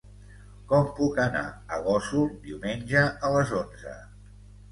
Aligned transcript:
Com 0.69 0.87
puc 0.99 1.19
anar 1.25 1.43
a 1.75 1.79
Gósol 1.89 2.25
diumenge 2.47 3.05
a 3.27 3.31
les 3.35 3.51
onze? 3.61 3.95